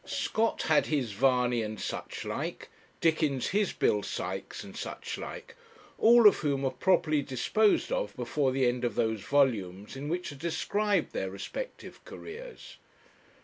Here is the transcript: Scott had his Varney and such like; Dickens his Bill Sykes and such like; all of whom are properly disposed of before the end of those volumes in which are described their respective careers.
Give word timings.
Scott 0.03 0.63
had 0.63 0.87
his 0.87 1.11
Varney 1.11 1.61
and 1.61 1.79
such 1.79 2.25
like; 2.25 2.69
Dickens 3.01 3.49
his 3.49 3.71
Bill 3.71 4.01
Sykes 4.01 4.63
and 4.63 4.75
such 4.75 5.15
like; 5.19 5.55
all 5.99 6.27
of 6.27 6.37
whom 6.37 6.65
are 6.65 6.71
properly 6.71 7.21
disposed 7.21 7.91
of 7.91 8.15
before 8.15 8.51
the 8.51 8.65
end 8.65 8.83
of 8.83 8.95
those 8.95 9.21
volumes 9.21 9.95
in 9.95 10.09
which 10.09 10.31
are 10.31 10.41
described 10.41 11.11
their 11.13 11.29
respective 11.29 12.03
careers. 12.03 12.77